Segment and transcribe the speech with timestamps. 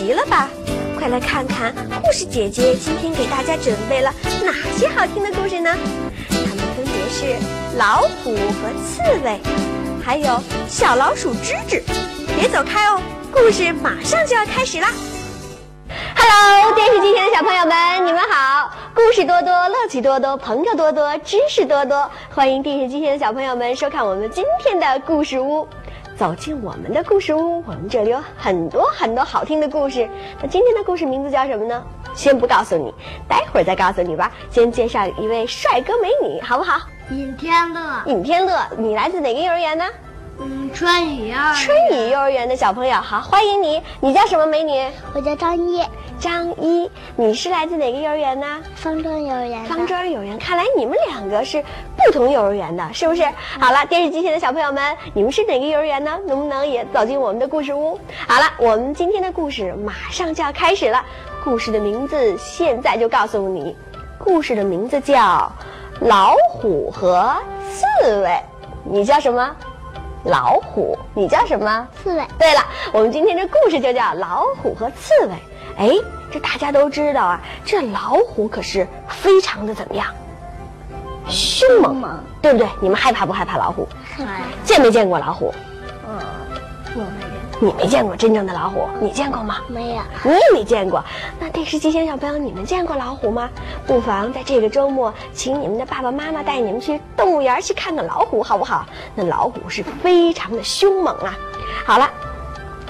[0.00, 0.48] 急了吧？
[0.98, 4.10] 快来看看护士姐姐今天给大家准备了
[4.42, 5.76] 哪些好听的故事呢？
[6.30, 7.36] 它们分别是
[7.76, 9.38] 老虎和刺猬，
[10.02, 11.82] 还有小老鼠吱吱。
[12.34, 12.98] 别走开哦，
[13.30, 14.88] 故事马上就要开始啦
[16.16, 18.72] ！Hello，电视机前的小朋友们，你们好！
[18.94, 25.68] 故事多多，乐趣多多，朋友多多，知识多多，欢迎电视机前的小朋友们收看我们今天的故事屋。
[26.20, 30.06] 走进我们的故事屋，我们这里有很多很多好听的故事。
[30.38, 31.82] 那今天的故事名字叫什么呢？
[32.14, 32.92] 先不告诉你，
[33.26, 34.30] 待会儿再告诉你吧。
[34.50, 36.78] 先介绍一位帅哥美女，好不好？
[37.10, 39.84] 尹天乐，尹天乐，你来自哪个幼儿园呢？
[40.42, 41.54] 嗯，春雨幼儿园。
[41.54, 43.80] 春雨幼儿园的小朋友，好，欢迎你。
[44.00, 44.72] 你叫什么美女？
[45.12, 45.84] 我叫张一。
[46.18, 48.46] 张一，你是来自哪个幼儿园呢？
[48.74, 49.62] 方庄幼儿园。
[49.64, 51.62] 方庄幼儿园，看来你们两个是
[51.94, 53.22] 不同幼儿园的，是不是？
[53.58, 56.18] 好了，电视机前的小朋友们，你们是哪个幼儿园呢？
[56.26, 57.98] 能不能也走进我们的故事屋？
[58.26, 61.02] 好了，我们今天的故事马上就要开始了。
[61.44, 63.76] 故事的名字现在就告诉你，
[64.18, 65.50] 故事的名字叫
[66.06, 67.34] 《老虎和
[67.70, 68.28] 刺猬》。
[68.84, 69.54] 你叫什么？
[70.24, 70.98] 老虎。
[71.14, 71.88] 你叫什么？
[72.02, 72.24] 刺猬。
[72.38, 72.60] 对了，
[72.92, 75.32] 我们今天这故事就叫《老虎和刺猬》。
[75.76, 75.90] 哎，
[76.30, 80.06] 这大家都知道啊，这老虎可是非常的怎么样？
[81.28, 82.68] 凶猛，对不对？
[82.80, 83.88] 你们害怕不害怕老虎？
[84.16, 84.32] 害怕。
[84.64, 85.54] 见没见过老虎？
[86.08, 86.18] 嗯，
[86.94, 87.29] 我没见。
[87.62, 88.88] 你没见过真正的老虎？
[89.02, 89.58] 你见过吗？
[89.68, 90.02] 没有。
[90.24, 91.04] 你也没见过。
[91.38, 93.50] 那电视机前小朋友，你们见过老虎吗？
[93.86, 98.86] 不妨在这个周末，请你们的爸爸妈妈带你们去动物园去看看老虎，好不好？
[99.14, 101.36] 那老虎是非常的凶猛啊。
[101.84, 102.08] 好了，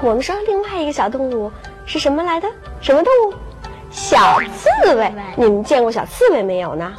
[0.01, 1.51] 我们说另外一个小动物
[1.85, 2.49] 是什么来的？
[2.81, 3.35] 什么动物？
[3.91, 5.13] 小刺猬。
[5.35, 6.93] 你们见过小刺猬没有呢？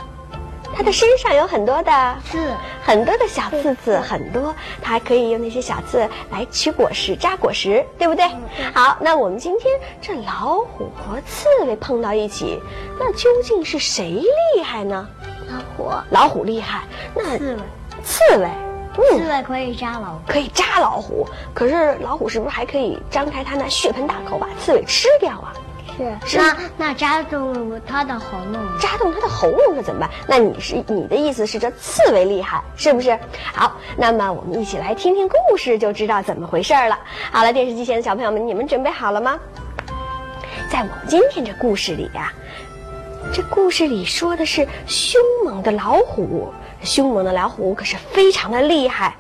[0.82, 2.40] 它的身上有很多的刺，
[2.84, 4.52] 很多的小刺刺，很多。
[4.82, 8.28] 它还可以用那些小刺来取果实、扎果实，对不对？
[8.74, 9.72] 好，那我们今天
[10.02, 12.60] 这老虎和刺猬碰到一起，
[12.98, 14.24] 那究竟是谁
[14.56, 15.08] 厉害呢？
[15.48, 16.82] 老虎，老虎厉害。
[17.14, 17.60] 那刺猬，
[18.04, 21.28] 刺猬，刺猬可以扎老虎，可以扎老虎。
[21.54, 25.54] 可是老虎是不是还可以张开它那血盆大口把刺猬吃掉啊？
[25.98, 30.10] 是，那那扎中他的喉咙，扎中他的喉咙可怎么办？
[30.28, 33.18] 那你是你的意思是这刺猬厉害，是不是？
[33.54, 36.98] 好，那么我们一起来听听故事，就知道怎么回事了。
[37.32, 39.40] 好了，电视机前的小朋友们，你们准备好了吗？
[40.70, 42.32] 在我们今天这故事里呀，
[43.34, 49.16] 这故事里说的是凶猛的老虎，凶猛的老虎可是非常的厉害。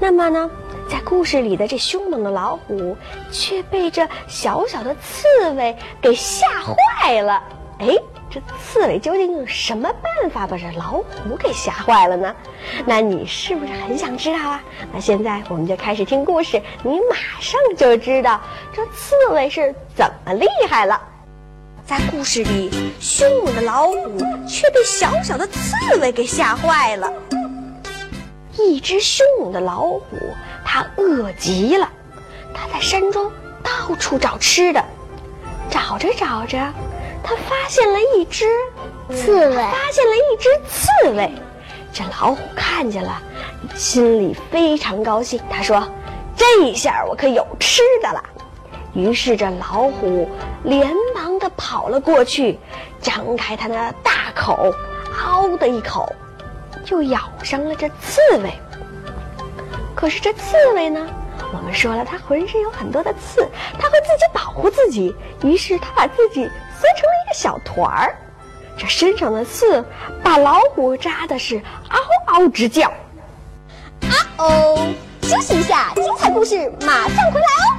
[0.00, 0.50] 那么呢？
[0.88, 2.96] 在故事里的这凶猛的老虎，
[3.30, 7.42] 却被这小小的刺猬给吓坏了。
[7.80, 7.88] 哎，
[8.30, 12.34] 这刺猬究竟用什么办法把这老虎给吓坏了呢？
[12.86, 14.62] 那你是不是很想知道啊？
[14.92, 18.40] 那现在我们就开始听故事，你马上就知道
[18.72, 21.00] 这刺猬是怎么厉害了。
[21.84, 22.70] 在故事里，
[23.00, 27.12] 凶猛的老虎却被小小的刺猬给吓坏了。
[28.56, 30.00] 一只凶猛的老虎，
[30.64, 31.88] 它饿极了，
[32.54, 33.30] 它在山中
[33.62, 34.82] 到处找吃的，
[35.70, 36.58] 找着找着，
[37.22, 38.46] 它发现了一只
[39.10, 41.30] 刺猬，发现了一只刺猬。
[41.92, 43.22] 这老虎看见了，
[43.76, 45.40] 心里非常高兴。
[45.48, 45.86] 他说
[46.34, 48.22] ：“这一下我可有吃的了。”
[48.94, 50.28] 于是这老虎
[50.64, 52.58] 连忙的跑了过去，
[53.00, 54.72] 张开它那大口，
[55.12, 56.12] 嗷的一口。
[56.84, 58.52] 就咬伤了这刺猬。
[60.04, 61.00] 可是这刺猬呢？
[61.50, 63.48] 我们说了，它浑身有很多的刺，
[63.78, 65.16] 它会自己保护自己。
[65.42, 68.14] 于是它把自己缩成了一个小团儿。
[68.76, 69.82] 这身上的刺
[70.22, 71.56] 把老虎扎的是
[71.88, 72.86] 嗷嗷直叫。
[74.02, 74.92] 啊哦！
[75.22, 77.72] 休息一下，精彩故事马上回来哦。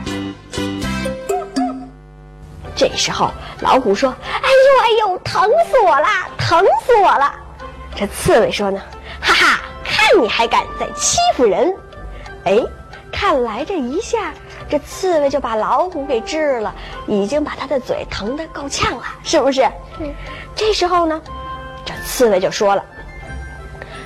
[2.76, 3.29] 这时候
[3.59, 6.08] 老虎说：“哎呦哎呦，疼死我了，
[6.40, 7.35] 疼死我了！”
[7.96, 8.82] 这刺猬说呢。
[9.22, 11.72] 哈哈，看你还敢再欺负人！
[12.46, 12.64] 哎，
[13.12, 14.34] 看来这一下，
[14.70, 16.74] 这刺猬就把老虎给治了，
[17.08, 19.64] 已经把他的嘴疼得够呛了，是不是？
[20.00, 20.14] 嗯。
[20.56, 21.22] 这时候呢，
[21.84, 22.86] 这刺猬就说了：“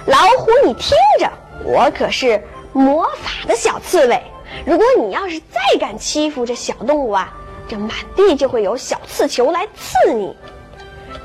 [0.07, 1.29] 老虎，你听着，
[1.63, 2.41] 我可是
[2.71, 4.23] 魔法的小刺猬，
[4.65, 7.31] 如果你要是再敢欺负这小动物啊，
[7.67, 10.35] 这满地就会有小刺球来刺你。”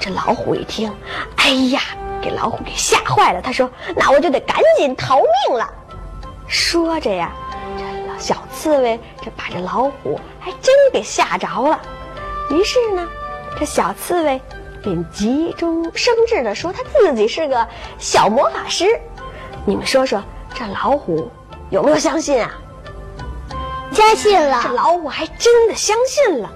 [0.01, 0.93] 这老虎一听，
[1.37, 1.81] 哎呀！
[2.21, 5.73] 给老虎给吓坏了，他说：“那我就得赶紧逃命了。”
[6.47, 7.33] 说着呀，
[7.79, 11.81] 这小刺猬这把这老虎还真给吓着了。
[12.51, 13.09] 于是呢，
[13.59, 14.41] 这小刺猬
[14.83, 17.67] 便急中生智的说：“他自己是个
[17.99, 18.87] 小魔法师。”
[19.67, 20.23] 你们说说，
[20.55, 21.31] 这老虎
[21.71, 22.55] 有没有相信啊？
[23.93, 24.69] 相信了这。
[24.73, 26.53] 老虎还真的相信了。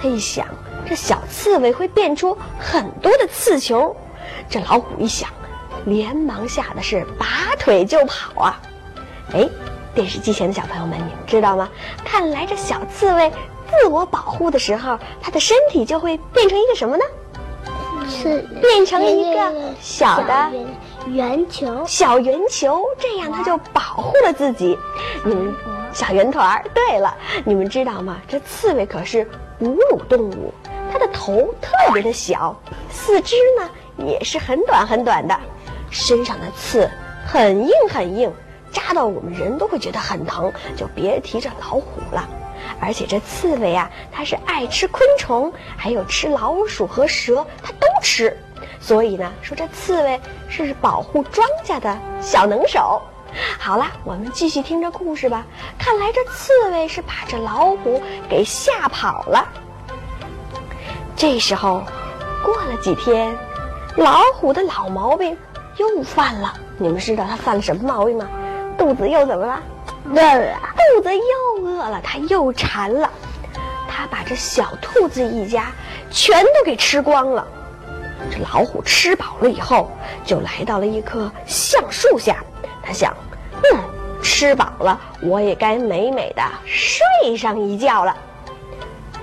[0.00, 0.46] 他一想，
[0.86, 3.96] 这小刺猬会变出很多的刺球，
[4.50, 5.30] 这老虎一想，
[5.86, 8.60] 连忙吓得是拔腿就跑啊！
[9.34, 9.48] 哎，
[9.94, 11.68] 电视机前的小朋友们，你们知道吗？
[12.04, 13.30] 看来这小刺猬
[13.70, 17.04] 自我保护的时候，它的身体就会变成一个什么呢？
[18.08, 20.50] 是变成一个小的
[21.06, 21.84] 圆圆球。
[21.86, 24.76] 小圆球，这样它就保护了自己。
[25.24, 25.54] 你们
[25.92, 26.64] 小圆团儿。
[26.74, 28.20] 对了，你们知道吗？
[28.28, 29.24] 这刺猬可是
[29.58, 30.52] 哺乳动物，
[30.92, 32.54] 它的头特别的小，
[32.90, 33.70] 四肢呢
[34.04, 35.34] 也是很短很短的，
[35.88, 36.90] 身上的刺
[37.24, 38.30] 很硬很硬，
[38.72, 42.28] 扎到我们人都会觉得很疼，就别提这老虎了。
[42.80, 48.36] 而且这刺猬啊，它是爱吃昆虫，还有吃老鼠和蛇，它都吃。
[48.80, 53.00] 所以呢，说这刺猬是保护庄稼的小能手。
[53.58, 55.44] 好了，我们继续听这故事吧。
[55.78, 59.46] 看来这刺猬是把这老虎给吓跑了。
[61.16, 61.82] 这时候，
[62.44, 63.36] 过了几天，
[63.96, 65.36] 老虎的老毛病
[65.76, 66.54] 又犯了。
[66.78, 68.28] 你们知道它犯了什么毛病吗？
[68.76, 69.62] 肚子又怎么了？
[70.06, 70.58] 饿了，
[70.94, 73.10] 肚子又饿了，它又馋了。
[73.88, 75.70] 它把这小兔子一家
[76.10, 77.46] 全都给吃光了。
[78.30, 79.90] 这老虎吃饱了以后，
[80.24, 82.42] 就来到了一棵橡树下。
[82.82, 83.14] 他想，
[83.72, 83.80] 嗯，
[84.22, 88.16] 吃饱了，我也该美美的睡上一觉了。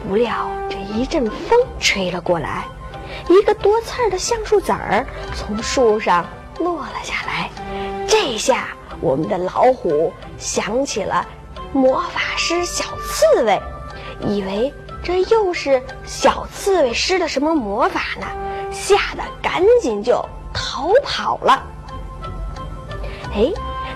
[0.07, 2.65] 不料这一阵风吹了过来，
[3.27, 6.25] 一个多刺儿的橡树籽儿从树上
[6.59, 7.49] 落了下来。
[8.07, 8.67] 这下
[9.01, 11.25] 我们的老虎想起了
[11.71, 13.61] 魔法师小刺猬，
[14.21, 14.73] 以为
[15.03, 18.27] 这又是小刺猬施的什么魔法呢？
[18.71, 20.23] 吓得赶紧就
[20.53, 21.63] 逃跑了。
[23.33, 23.51] 哎，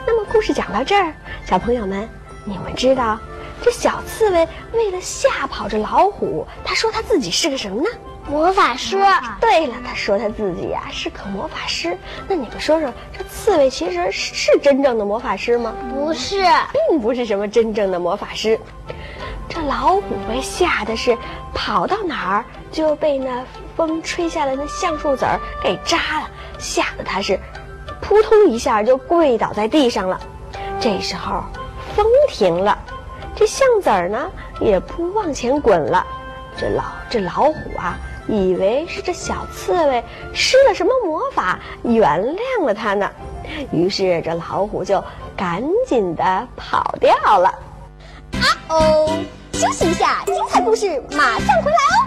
[0.06, 1.14] 那么故事讲到这儿，
[1.46, 2.10] 小朋友们，
[2.46, 3.20] 你们知道
[3.62, 7.90] 这小刺猬为了吓跑这老虎，他说他自己是个什么呢？
[8.28, 8.98] 魔法师。
[9.40, 11.98] 对了，他说他自己呀、是个魔法师。
[12.28, 15.74] 那你们说说，这刺猬其实是是真正的魔法师吗？
[15.94, 16.44] 不是，
[16.90, 18.60] 并不是什么真正的魔法师。
[19.50, 21.16] 这老虎被吓得是
[21.54, 27.40] 跑到哪儿就被那风吹下来的橡树籽儿给扎了，吓得他是
[28.02, 30.20] 扑通一下就跪倒在地上了。
[30.80, 31.44] 这时候
[31.94, 32.78] 风停了，
[33.36, 36.04] 这橡籽儿呢也不往前滚了。
[36.58, 37.98] 这老这老虎啊，
[38.28, 40.04] 以为是这小刺猬
[40.34, 43.10] 施了什么魔法，原谅了它呢。
[43.72, 45.04] 于是这老虎就
[45.36, 47.50] 赶紧的跑掉了。
[47.50, 49.10] 啊哦，
[49.52, 52.00] 休息一下，精彩故事马上回来哦。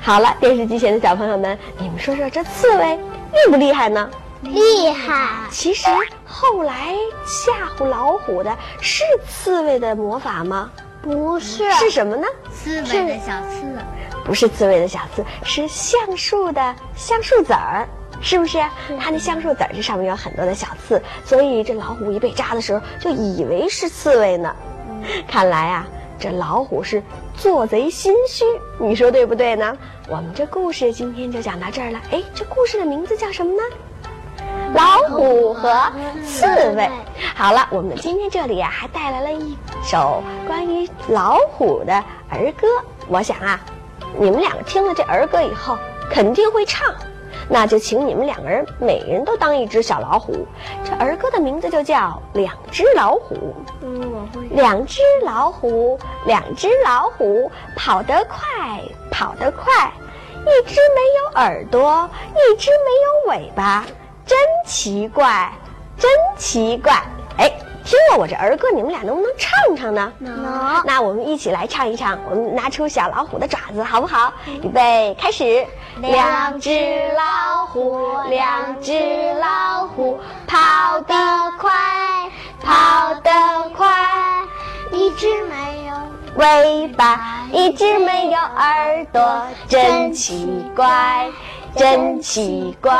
[0.00, 4.10] 好了，电视机前的小朋友们，你们说说这刺猬厉不厉害呢？
[4.42, 5.48] 厉害。
[5.50, 5.88] 其实
[6.26, 6.94] 后来
[7.24, 10.70] 吓唬老虎的是刺猬的魔法吗？
[11.02, 12.26] 不是，是什么呢？
[12.54, 13.78] 刺猬的小刺，
[14.24, 17.86] 不是刺猬的小刺，是橡树的橡树籽儿，
[18.20, 18.58] 是不是？
[19.00, 24.54] 它那橡树籽儿这上面有很多的小刺，所以这老虎一被扎的时候就以为是刺猬呢。
[25.26, 25.86] 看来啊，
[26.20, 27.02] 这老虎是
[27.36, 28.44] 做贼心虚，
[28.78, 29.76] 你说对不对呢？
[30.08, 32.00] 我们这故事今天就讲到这儿了。
[32.12, 33.62] 哎，这故事的名字叫什么呢？
[34.74, 35.70] 老虎和
[36.24, 36.88] 刺猬。
[37.34, 41.94] 好了，我们今天这里啊还带来了一首关于老虎的
[42.30, 42.66] 儿歌。
[43.08, 43.60] 我想啊，
[44.18, 45.76] 你们两个听了这儿歌以后
[46.10, 46.94] 肯定会唱，
[47.48, 50.46] 那就请你们两个人每人都当一只小老虎。
[50.84, 53.34] 这儿歌的名字就叫《两只老虎》。
[53.82, 54.46] 嗯，我会。
[54.48, 59.90] 两只老虎，两只老虎，跑得快，跑得快。
[60.44, 63.86] 一只没有耳朵，一只没有尾巴，
[64.26, 65.50] 真奇怪，
[65.98, 66.92] 真奇怪。
[67.38, 67.50] 哎，
[67.84, 70.12] 听了我这儿歌，你们俩能不能唱唱呢？
[70.18, 70.82] 能。
[70.84, 74.32] 那我们一起来唱一唱，我们拿出小老虎的爪子，好不好？
[74.62, 75.66] 预备，开始。
[76.00, 76.70] 两只
[77.14, 78.92] 老虎，两只
[79.34, 81.14] 老虎，跑得
[81.58, 81.70] 快，
[82.62, 83.86] 跑得快。
[84.90, 85.92] 一只没有。
[86.36, 91.30] 尾巴，一只没有耳朵，真奇怪，
[91.76, 92.92] 真奇怪。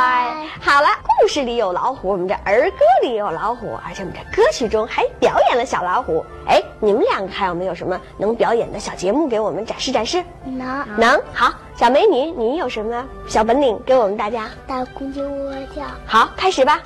[0.60, 0.88] 好了，
[1.20, 6.24] 故事里有老虎，我们这儿歌里也有老虎，而且我们这歌曲中还表演了小老虎。
[6.46, 10.24] 哎，你们两个还有没有什么能表演的小节目给我们展示展示？
[10.44, 10.86] 能。
[10.96, 14.48] 能，好，小美女，你有什么小本领给我们大家？
[14.66, 16.80] 大公鸡窝窝叫，好，开始吧。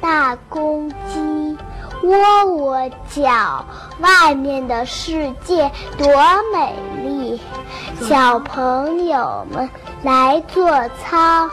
[0.00, 1.56] 大公鸡
[2.02, 3.64] 窝窝叫，
[4.00, 6.06] 外面的世界多
[6.52, 7.40] 美丽。
[8.00, 9.68] 小朋友们
[10.02, 11.48] 来做操，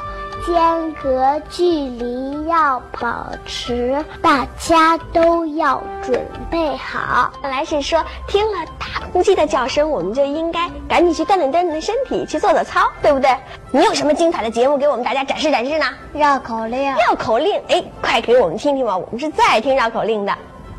[0.45, 7.31] 间隔距离要保持，大家都要准备好。
[7.41, 13.35] 本来是说，听了大公鸡的叫声，我们就应该赶紧去锻炼锻炼身体，去做做操，对不对？
[13.71, 15.85] 你有什么精彩的节目给我们大家展示展示呢？
[16.13, 20.33] 绕口令，绕口令，哎，快给我们听听吧，我们是最爱听绕口令的，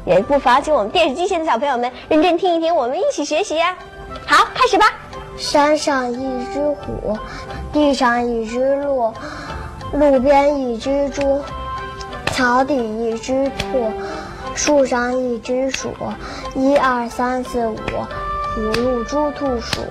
[0.04, 3.74] 也不妨请我们电视机前的小朋友们认真听一听，我们一起学习呀。
[4.28, 4.86] 好，开始吧。
[5.36, 7.16] 山上一只虎，
[7.72, 9.12] 地上一只鹿，
[9.92, 11.40] 路边一只猪，
[12.32, 13.90] 草底一只兔，
[14.54, 15.90] 树上一只鼠，
[16.54, 17.76] 一二三四五，
[18.54, 19.82] 虎鹿猪兔鼠。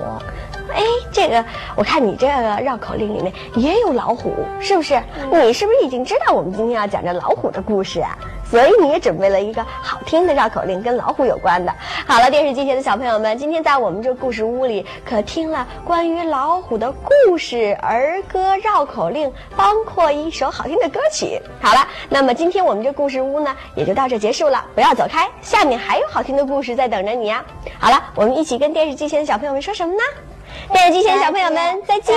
[0.74, 5.00] 哎，这个我看你这个绕口令里面也有老虎，是不是？
[5.32, 8.18] 你是不是已经知道我们今天要讲这老虎的故事啊？
[8.50, 11.74] 所以你也准备了一个好听的绕口令，跟老虎有关的。
[12.08, 21.42] 好了，电视机前的小朋友们，今天在我们这故事屋里可听了关于老虎的故事、儿歌、绕口令，包括一首好听的歌曲。
[21.62, 24.64] 好了，那么今天我们这故事屋呢，也就到这结束了。
[24.75, 27.44] 不要走开，下面还有好听的故事在等着你呀。
[27.80, 30.00] 好了，我们一起跟电视机前的小朋友们说什么呢？
[30.72, 32.16] 电视机前的小朋友们，再见。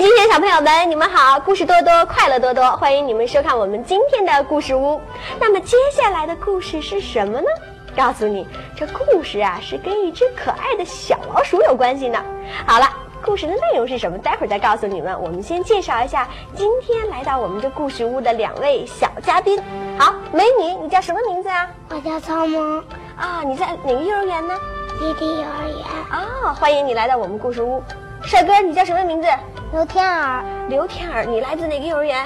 [0.00, 1.38] 视机前的小朋友们，你们好！
[1.40, 4.98] 故事多多，快乐多多，欢迎你们收看我们今天的故事屋。
[5.38, 7.46] 那么接下来的故事是什么呢？
[7.94, 12.18] 告诉你，这故事啊是跟一只可爱的小老鼠有关系呢。
[12.66, 12.88] 好了，
[13.22, 14.16] 故事的内容是什么？
[14.16, 15.14] 待会儿再告诉你们。
[15.20, 19.62] 我们先介绍一下今天来到我们这故事屋的两位小嘉宾。
[19.98, 21.68] 好，美女，你叫什么名字啊？
[21.90, 22.82] 我叫曹萌，
[23.18, 24.54] 啊，你在哪个幼儿园呢？
[24.98, 25.86] 弟弟幼儿园。
[26.08, 27.84] 啊，欢迎你来到我们故事屋。
[28.22, 29.28] 帅哥，你叫什么名字？
[29.72, 32.24] 刘天儿，刘天儿，你来自哪个幼儿园？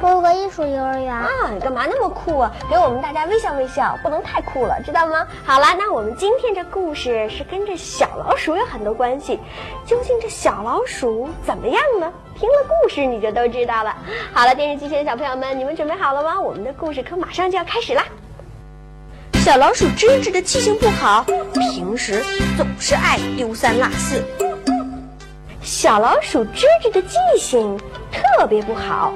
[0.00, 1.14] 多和艺术幼儿园。
[1.14, 2.52] 啊，你干嘛那么酷啊？
[2.70, 5.26] 给我们大家微笑微笑，不能太酷了，知道吗？
[5.44, 9.40] 好了，那我们今天这故事是跟这小老鼠有很多关系。
[9.86, 12.12] 究竟这小老鼠怎么样呢？
[12.38, 13.96] 听了故事你就都知道了。
[14.32, 16.40] 好了，电视机前的小朋友们，你们准备好了吗？
[16.40, 18.04] 我们的故事可马上就要开始啦。
[19.32, 22.22] 小老鼠芝芝的记性不好，平时
[22.56, 24.22] 总是爱丢三落四。
[25.64, 27.80] 小老鼠吱吱的记性
[28.12, 29.14] 特别不好。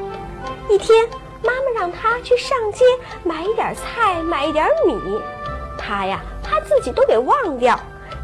[0.71, 1.07] 一天，
[1.43, 2.87] 妈妈让它去上街
[3.23, 5.21] 买一点菜，买一点米，
[5.76, 7.78] 它呀怕自己都给忘掉，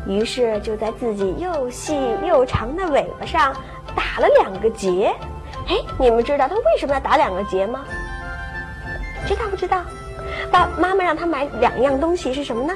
[0.07, 3.55] 于是就在自己又细又长的尾巴上
[3.95, 5.15] 打了两个结。
[5.69, 7.85] 哎，你们知道它为什么要打两个结吗？
[9.29, 9.83] 知道不知道？
[10.51, 12.75] 爸妈妈让它买两样东西是什么呢？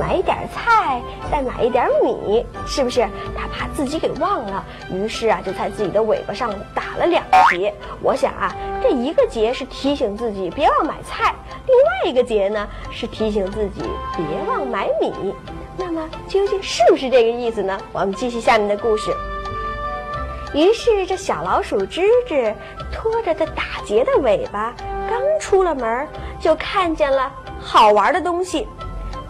[0.00, 0.98] 买一点菜，
[1.30, 3.06] 再买一点米，是不是？
[3.36, 7.72] 他怕自己给忘了，于是啊，就在自己的尾巴上打了两个结。
[8.02, 11.34] 我想啊，这一个结是提醒自己别忘买菜，
[11.66, 13.82] 另外一个结呢是提醒自己
[14.16, 15.34] 别忘买米。
[15.76, 17.78] 那么究竟是不是这个意思呢？
[17.92, 19.14] 我们继续下面的故事。
[20.54, 22.54] 于是这小老鼠吱吱
[22.90, 24.74] 拖着它打结的尾巴，
[25.08, 26.08] 刚出了门，
[26.40, 27.30] 就看见了
[27.60, 28.66] 好玩的东西。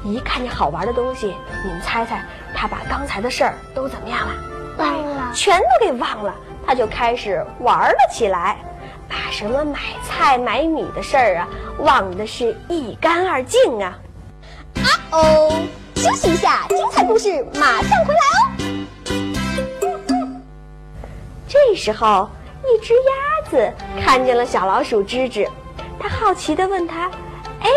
[0.03, 4.35] 一看见好玩的东西，你们猜猜，他把刚才的事儿都怎么样了？
[4.79, 6.35] 忘了，全都给忘了。
[6.67, 8.57] 他就开始玩了起来，
[9.09, 13.99] 把什么买菜买米的事儿啊，忘得是一干二净啊！
[14.77, 15.53] 啊哦，
[15.97, 19.97] 休息一下，精彩故事马上回来哦。
[21.49, 22.31] 这时候，
[22.63, 23.73] 一只鸭子
[24.05, 25.49] 看见了小老鼠吱吱，
[25.99, 27.11] 它好奇地问他
[27.61, 27.69] ：“哎，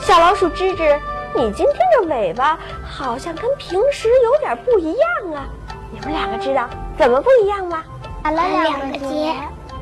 [0.00, 1.00] 小老鼠芝芝。”
[1.38, 5.46] 你今天的尾巴好像跟平时有点不一样啊！
[5.88, 6.68] 你们两个知道
[6.98, 7.84] 怎么不一样吗？
[8.24, 9.32] 打了两个结。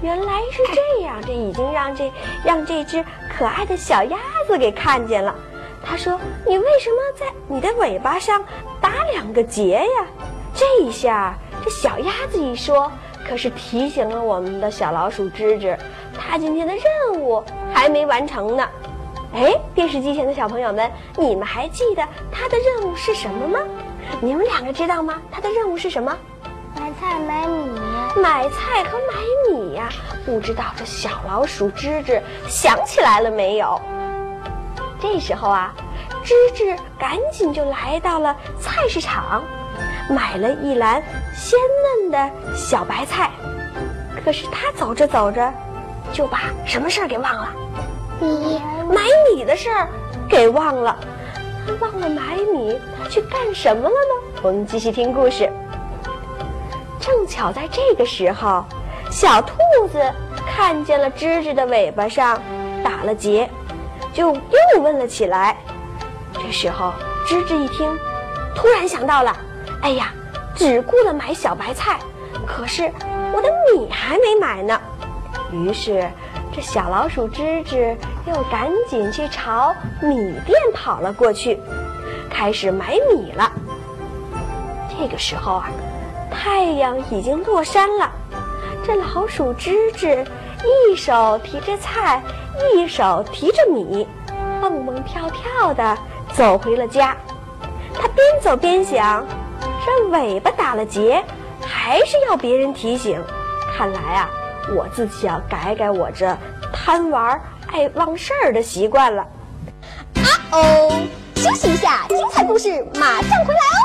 [0.02, 2.12] 原来是这样，这已经让这
[2.44, 3.02] 让这只
[3.34, 5.34] 可爱的小鸭子给看见了。
[5.82, 8.44] 他说：“你为什么在你的尾巴上
[8.78, 10.06] 打两个结呀？”
[10.52, 11.34] 这一下，
[11.64, 12.92] 这小鸭子一说，
[13.26, 15.78] 可是提醒了我们的小老鼠芝芝，
[16.18, 18.68] 它今天的任务还没完成呢。
[19.34, 22.02] 哎，电视机前的小朋友们，你们还记得
[22.32, 23.60] 他的任务是什么吗？
[24.20, 25.20] 你们两个知道吗？
[25.30, 26.16] 他的任务是什么？
[26.78, 27.80] 买菜买米。
[28.16, 29.14] 买菜和买
[29.50, 29.90] 米呀，
[30.24, 33.80] 不知道这小老鼠吱吱想起来了没有？
[34.98, 35.74] 这时候啊，
[36.24, 39.44] 吱吱赶紧就来到了菜市场，
[40.08, 41.02] 买了一篮
[41.34, 41.58] 鲜
[42.00, 43.30] 嫩的小白菜。
[44.24, 45.52] 可是他走着走着，
[46.12, 47.52] 就把什么事儿给忘了。
[48.20, 49.88] 你买米的事儿
[50.28, 50.96] 给忘了，
[51.66, 54.40] 他忘了买米，他去干什么了呢？
[54.42, 55.50] 我们继续听故事。
[56.98, 58.64] 正巧在这个时候，
[59.10, 59.56] 小兔
[59.92, 60.00] 子
[60.46, 62.40] 看见了吱吱的尾巴上
[62.82, 63.48] 打了结，
[64.12, 65.56] 就又问了起来。
[66.32, 66.92] 这时候，
[67.26, 67.96] 吱吱一听，
[68.54, 69.36] 突然想到了
[69.82, 70.12] ：“哎呀，
[70.54, 71.98] 只顾了买小白菜，
[72.46, 72.90] 可是
[73.32, 74.80] 我的米还没买呢。”
[75.52, 76.10] 于是，
[76.56, 77.94] 这小老鼠吱吱
[78.26, 81.60] 又赶紧去朝米店跑了过去，
[82.30, 83.52] 开始买米了。
[84.98, 85.68] 这个时候啊，
[86.30, 88.10] 太阳已经落山了。
[88.82, 90.26] 这老鼠吱吱
[90.64, 92.22] 一手提着菜，
[92.74, 94.08] 一手提着米，
[94.58, 95.98] 蹦蹦跳跳的
[96.32, 97.14] 走回了家。
[97.92, 99.22] 它边走边想：
[99.84, 101.22] 这尾巴打了结，
[101.60, 103.22] 还是要别人提醒。
[103.76, 104.30] 看来啊。
[104.74, 106.36] 我自己要改改我这
[106.72, 107.40] 贪玩
[107.72, 109.22] 爱忘事儿的习惯了。
[109.22, 110.90] 啊哦，
[111.34, 113.82] 休息一下，精彩故事马上回来哦。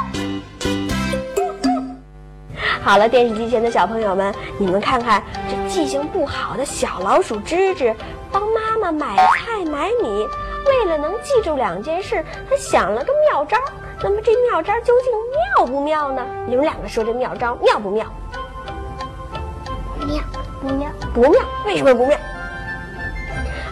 [2.83, 7.95] 好了，电视机前的小朋友们，你们看看这记性不好的小老鼠吱吱，
[8.31, 10.27] 帮妈妈买菜买米，
[10.65, 13.57] 为了能记住两件事，他想了个妙招。
[14.03, 15.11] 那么这妙招究竟
[15.57, 16.25] 妙不妙呢？
[16.47, 18.03] 你们两个说这妙招妙不妙？
[18.05, 18.13] 妙。
[21.13, 22.17] 不妙，为什么不妙？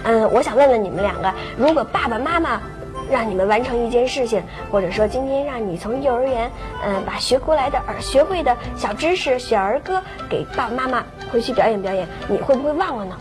[0.04, 2.62] 嗯，我想问问你们两个，如果爸爸妈妈
[3.10, 4.42] 让你们完成一件事情，
[4.72, 6.50] 或者说今天让你从幼儿园，
[6.86, 13.16] 嗯，把学过来的儿学会的小知识、小儿歌给爸爸妈妈回去表演表演，你会不会忘了呢？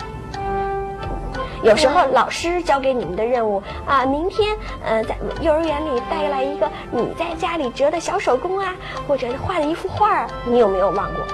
[1.65, 8.75] 有时候老师交给你们的任务啊，明天呃在幼儿园里带来一个你在家里折的小手工啊，
[9.09, 11.25] 或者画的一幅画儿，你有没有忘过？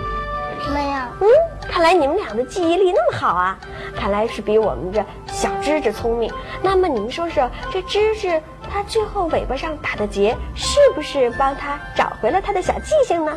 [0.72, 0.96] 没有。
[1.20, 1.28] 嗯。
[1.74, 3.58] 看来你们俩的记忆力那么好啊！
[3.96, 6.32] 看来是比我们这小吱吱聪明。
[6.62, 8.40] 那么你们说说，这吱吱
[8.70, 13.32] 它最后尾巴上打的结，是不是帮它找回了它的小记性呢？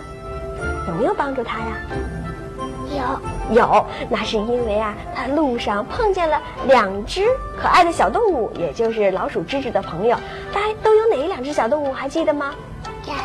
[0.88, 1.66] 有没有帮助它呀？
[3.50, 7.26] 有有，那是因为啊，它路上碰见了两只
[7.60, 10.16] 可爱的小动物，也就是老鼠吱吱的朋友。
[10.54, 11.92] 大家都有哪两只小动物？
[11.92, 12.54] 还记得吗？
[13.08, 13.22] 鸭子，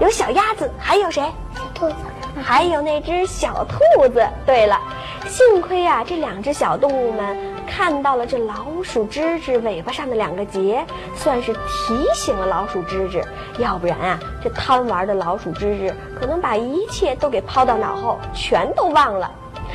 [0.00, 1.22] 有小鸭子，还有谁？
[1.54, 1.96] 小兔子。
[2.42, 4.26] 还有那只小兔子。
[4.44, 4.78] 对了，
[5.26, 13.22] 幸亏啊，这两只小动物们看到了这老鼠吱吱尾巴上的两个结，算是提醒了老鼠吱吱。
[13.58, 19.30] 要不然啊，这贪玩的老鼠吱吱可能把一切都给抛到脑后，全都忘了。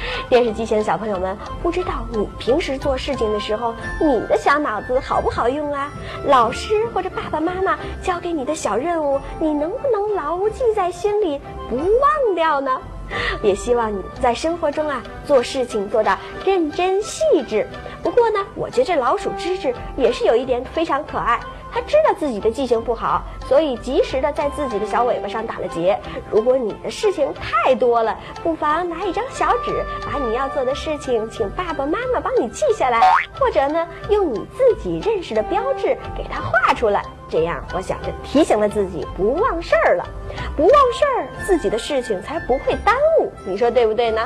[0.30, 5.92] 电视机前的小朋友们，不知道你平时做事情的时候，你的小脑子好不好用啊？
[6.26, 11.40] 老师或者爸爸妈妈交给你的小任务，你能不能牢记在心里，
[11.70, 12.80] 不忘掉呢？
[13.44, 17.68] 也希望你在生活中啊，做事情做到认真细致。
[18.02, 21.40] 不过呢，我觉得这老鼠吱吱也是有一点非常可爱。
[21.76, 26.00] 他知道自己的记性不好，所以及时的在自己的小尾巴上打了结。
[26.32, 33.02] 如果你的事情太多了，不妨拿一张小纸，把你要做的事情请爸爸妈妈帮你记下来，
[33.38, 37.04] 或者呢，用你自己认识的标志给它画出来。
[37.36, 40.08] 这样，我想着提醒了自己不忘事儿了，
[40.56, 43.30] 不忘事儿，自己的事情才不会耽误。
[43.46, 44.22] 你说对不对呢？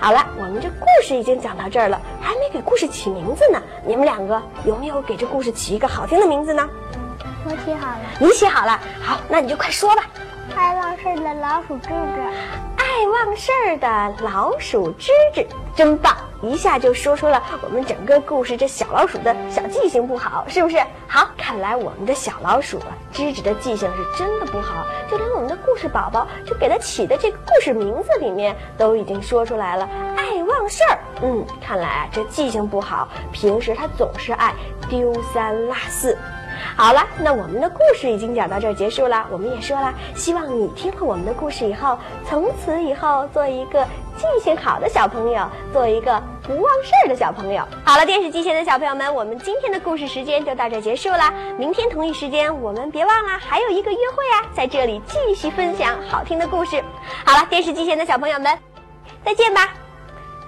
[0.00, 3.62] 好了，我们这故事已经讲到这儿了，还没给故事起名字呢。
[3.84, 6.66] 你们两个有没有给这故事起一个好听的名字呢？
[7.44, 8.00] 我起好了。
[8.18, 10.04] 你起好了，好，那你就快说吧。
[10.54, 11.92] 爱忘事儿的老鼠吱吱，
[12.75, 16.16] 爱爱忘事儿的老鼠吱吱，真棒！
[16.40, 20.78] 一下就说出了我们整个故事这小老鼠的小记性不好，是不是？
[21.06, 30.98] 好，看来我们的小老鼠啊吱吱的记性是真的不好，就连我们的故事宝宝就给它起的这个故事名字里面都已经说出来了，爱忘事儿。
[31.20, 34.54] 嗯，看来啊这记性不好，平时它总是爱
[34.88, 36.16] 丢三落四。
[36.76, 39.26] 好了，那我们的故事已经讲到这儿结束了。
[39.30, 43.84] 我们也说了，希望你听了我们的故事以后，从此以后做一个
[44.16, 47.62] 记性好的小朋友，做一个不忘事儿的小朋友。
[47.84, 51.32] 好了，电视机前的小朋友们，我们今天的故事时间就到这儿结束了。
[51.58, 56.82] 明天同一时间，我们别忘了还有一个约会啊，在这里继续分享好听的故事。
[57.24, 58.58] 好了，电视机前的小朋友们，
[59.24, 59.68] 再见吧，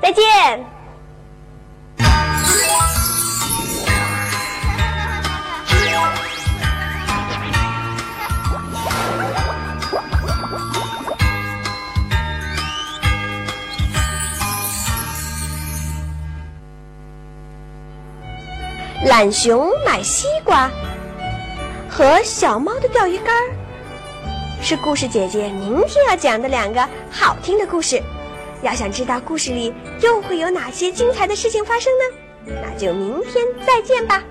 [0.01, 0.65] 再见。
[19.09, 20.71] 懒熊买西瓜
[21.89, 23.35] 和小猫的钓鱼竿
[24.61, 28.03] 是故事姐姐明天要讲的两个好听的故事。
[28.61, 32.55] 要想知道故事里又会有哪些精彩的事情发生呢？
[32.63, 34.23] 那就明天再见吧。